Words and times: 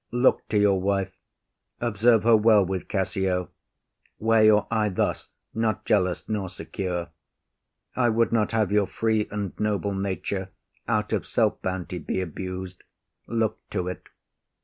Look 0.11 0.47
to 0.49 0.57
your 0.57 0.81
wife; 0.81 1.15
observe 1.79 2.23
her 2.23 2.35
well 2.35 2.65
with 2.65 2.87
Cassio; 2.87 3.51
Wear 4.17 4.43
your 4.43 4.67
eye 4.71 4.89
thus, 4.89 5.29
not 5.53 5.85
jealous 5.85 6.27
nor 6.27 6.49
secure. 6.49 7.09
I 7.95 8.09
would 8.09 8.31
not 8.31 8.51
have 8.51 8.71
your 8.71 8.87
free 8.87 9.27
and 9.29 9.53
noble 9.59 9.93
nature, 9.93 10.49
Out 10.87 11.13
of 11.13 11.27
self 11.27 11.61
bounty, 11.61 11.99
be 11.99 12.19
abus’d. 12.19 12.81
Look 13.27 13.59
to’t. 13.69 14.09